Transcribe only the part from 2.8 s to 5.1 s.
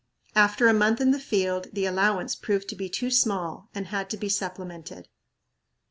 too small and had to be supplemented.